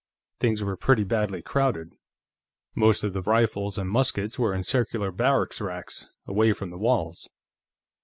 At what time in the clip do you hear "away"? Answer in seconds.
6.25-6.53